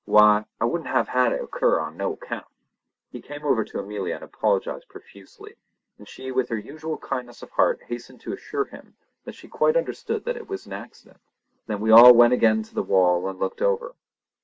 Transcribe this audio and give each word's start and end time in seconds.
Why, 0.05 0.45
I 0.59 0.65
wouldn't 0.65 0.89
have 0.89 1.09
had 1.09 1.31
it 1.31 1.43
occur 1.43 1.79
on 1.79 1.95
no 1.95 2.13
account." 2.13 2.47
He 3.11 3.21
came 3.21 3.45
over 3.45 3.63
to 3.63 3.77
Amelia 3.79 4.15
and 4.15 4.23
apologised 4.23 4.87
profusely, 4.89 5.57
and 5.99 6.07
she 6.07 6.31
with 6.31 6.49
her 6.49 6.57
usual 6.57 6.97
kindness 6.97 7.43
of 7.43 7.51
heart 7.51 7.81
hastened 7.87 8.19
to 8.21 8.33
assure 8.33 8.65
him 8.65 8.95
that 9.25 9.35
she 9.35 9.47
quite 9.47 9.77
understood 9.77 10.25
that 10.25 10.37
it 10.37 10.49
was 10.49 10.65
an 10.65 10.73
accident. 10.73 11.19
Then 11.67 11.81
we 11.81 11.91
all 11.91 12.15
went 12.15 12.33
again 12.33 12.63
to 12.63 12.73
the 12.73 12.81
wall 12.81 13.29
and 13.29 13.37
looked 13.37 13.61
over. 13.61 13.93